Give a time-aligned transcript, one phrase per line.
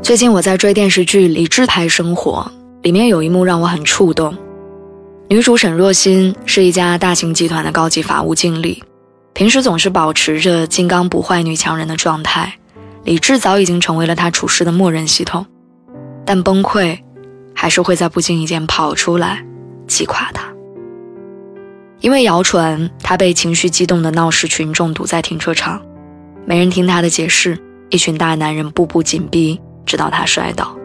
[0.00, 2.50] 最近我在追电视剧《理智派生活》，
[2.82, 4.34] 里面有一幕让我很触动。
[5.28, 8.82] 女主沈若欣是一家大型集团的高级法务经理，
[9.34, 12.54] 平时总是保持着金刚不坏女强人的状态，
[13.04, 15.44] 理智早已经成为了她处事的默认系统。
[16.24, 16.98] 但崩溃，
[17.52, 19.44] 还是会在不经意间跑出来，
[19.86, 20.44] 击垮她。
[22.00, 25.82] 因为谣传她被情绪激动的闹市群众堵在停车场，
[26.46, 27.58] 没人听她的解释，
[27.90, 29.60] 一群大男人步步紧逼。
[29.88, 30.76] 直到他摔倒，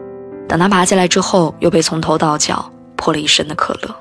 [0.48, 3.94] 等他爬起来之后，又被从头到脚泼了一身的可乐。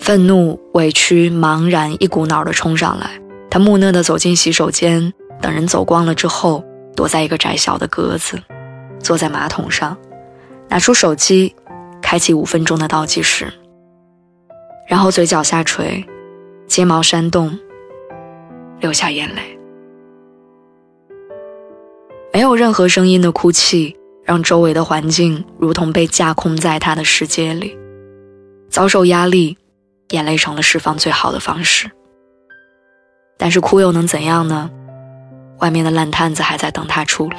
[0.00, 3.08] 愤怒、委屈、茫然一股脑的冲上来，
[3.48, 6.64] 他木讷地走进洗手间，等人走光了之后，
[6.96, 8.36] 躲在一个窄小的格子，
[8.98, 9.96] 坐在马桶上，
[10.68, 11.54] 拿出手机，
[12.02, 13.52] 开启五分钟的倒计时，
[14.88, 16.04] 然后嘴角下垂，
[16.66, 17.56] 睫毛扇动，
[18.80, 19.56] 流下眼泪。
[22.52, 27.74] 有任何声音的哭泣，让周围的环境如同被架空在他的世界里。
[28.68, 29.56] 遭受压力，
[30.10, 31.90] 眼泪成了释放最好的方式。
[33.38, 34.70] 但是哭又能怎样呢？
[35.60, 37.36] 外面的烂摊子还在等他处理。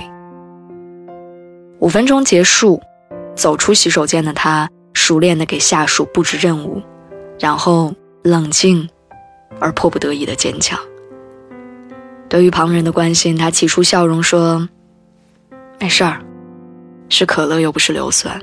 [1.78, 2.82] 五分钟结束，
[3.36, 6.82] 走出洗手间的他熟练地给下属布置任务，
[7.40, 8.90] 然后冷静
[9.60, 10.80] 而迫不得已的坚强。
[12.28, 14.68] 对于旁人的关心，他起初笑容说。
[15.84, 16.18] 没事儿，
[17.10, 18.40] 是可乐又不是硫酸。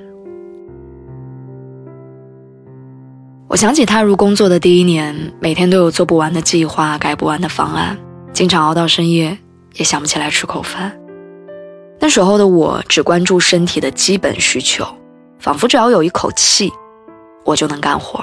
[3.48, 7.96] 我想起踏入工作的第一年，每天都有做不完的计划、改不完的方案，
[8.34, 9.38] 经常熬到深夜，
[9.76, 10.94] 也想不起来吃口饭。
[11.98, 14.84] 那时候的我只关注身体的基本需求，
[15.38, 16.70] 仿佛只要有一口气，
[17.46, 18.22] 我就能干活。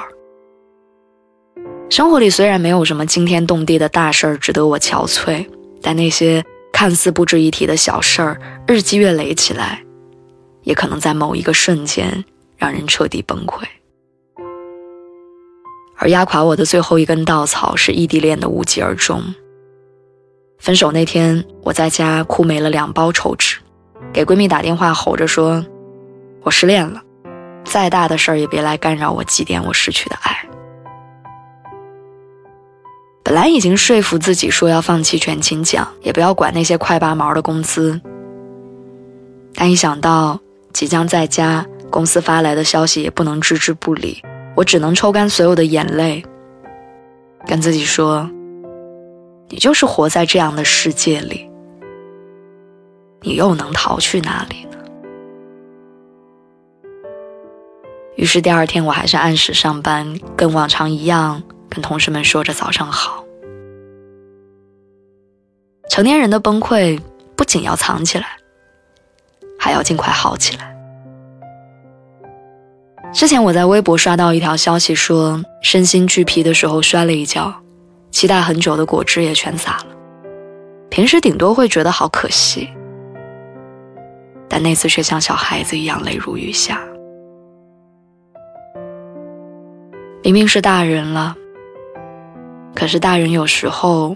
[1.89, 5.43] 生活里虽然没有什么惊天动地的大事儿值得我憔悴，
[5.81, 6.45] 但那些……
[6.79, 9.83] 看似不值一提的小事儿，日积月累起来，
[10.61, 12.23] 也可能在某一个瞬间
[12.55, 13.63] 让人彻底崩溃。
[15.95, 19.23] 而压垮我的最后一根稻草是异地恋的无疾而终。
[20.59, 23.57] 分手那天，我在家哭没了两包抽纸，
[24.13, 25.65] 给闺蜜打电话吼着说
[26.45, 27.01] ：“我失恋了，
[27.63, 30.46] 再大的事儿也别来干扰我祭奠我失去的爱。”
[33.27, 37.99] 本来已经说服自己说要放弃全勤奖，也不要管那些快八毛的工资，
[39.53, 40.39] 但一想到
[40.71, 44.23] 即将在家，公司发来的消息也不能置之不理，
[44.55, 46.23] 我只能抽干所有的眼泪，
[47.45, 48.29] 跟自己说
[49.51, 51.49] ：“你就是活在这样的世界里，
[53.23, 54.77] 你又能逃去哪里呢？”
[58.15, 61.43] 于是第二天，我还是按时上班，跟往常一样。
[61.69, 63.23] 跟同事们说着早上好。
[65.89, 66.99] 成年人的崩溃
[67.35, 68.27] 不仅要藏起来，
[69.57, 70.75] 还要尽快好起来。
[73.13, 77.53] 之前我在微博刷到一条消息，说身心俱疲的时候摔了一跤，
[78.11, 79.87] 期待很久的果汁也全洒了。
[80.89, 82.69] 平时顶多会觉得好可惜，
[84.47, 86.79] 但那次却像小孩子一样泪如雨下。
[90.23, 91.35] 明明是大人了。
[92.87, 94.15] 可是大人有时候，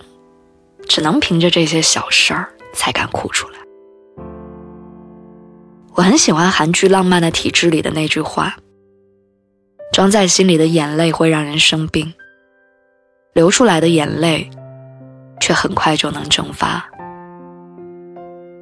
[0.87, 3.55] 只能凭着这些小事儿才敢哭出来。
[5.93, 8.55] 我很喜欢韩剧《浪漫的体质》里的那句话
[9.91, 12.13] ：“装在心里的眼泪会让人生病，
[13.33, 14.49] 流出来的眼泪，
[15.41, 16.90] 却很快就能蒸发，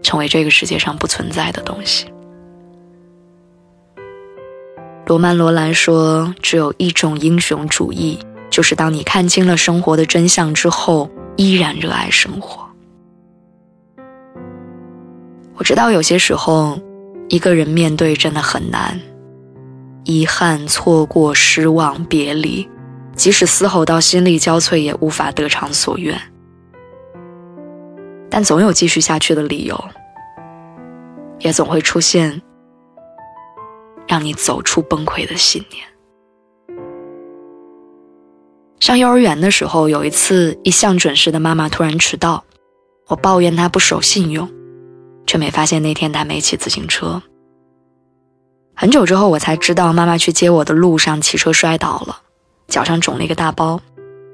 [0.01, 2.11] 成为这个世界上不存在的东西。”
[5.05, 8.17] 罗曼·罗兰说：“只有一种英雄主义。”
[8.49, 12.67] 就是当你看清了生活的真相之后，依然热爱生活。
[15.55, 16.79] 我知道有些时候，
[17.27, 18.99] 一个人面对真的很难，
[20.05, 22.67] 遗憾、错过、失望、别离，
[23.13, 26.19] 即使嘶吼到心力交瘁，也无法得偿所愿。
[28.29, 29.83] 但总有继续下去的理由，
[31.39, 32.41] 也总会出现
[34.07, 35.88] 让你走出崩溃的信念。
[38.89, 42.43] 上幼儿园的时候，有一次，一向准时的妈妈突然迟到，
[43.05, 44.49] 我抱怨她不守信用，
[45.27, 47.21] 却没发现那天她没骑自行车。
[48.73, 52.19] 很久之后，我才知道妈妈去接我的路上骑车摔倒了，
[52.67, 53.79] 脚上肿了一个大包，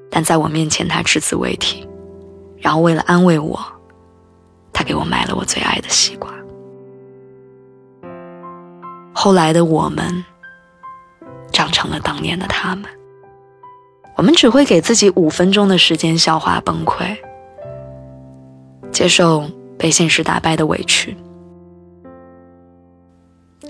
[0.10, 1.86] 但在我面前她只字未提。
[2.58, 3.60] 然后为了安慰我，
[4.72, 6.34] 她给我买了我最爱的西瓜。
[9.14, 10.24] 后来的我们，
[11.52, 12.86] 长成了当年的他们。
[14.16, 17.18] 我们只会给自己五分钟的时间消化崩溃，
[18.92, 21.16] 接受被现实打败的委屈，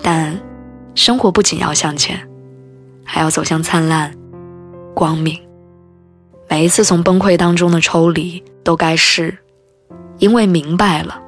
[0.01, 0.39] 但。
[0.97, 2.18] 生活不仅要向前，
[3.03, 4.15] 还要走向灿烂、
[4.94, 5.38] 光明。
[6.50, 9.38] 每一次从崩溃当中的抽离，都该是
[10.19, 11.21] 因为明白了，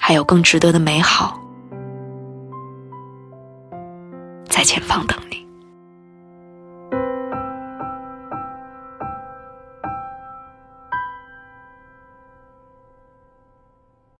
[0.00, 1.40] 还有更值得的美好
[4.48, 5.43] 在前方等你。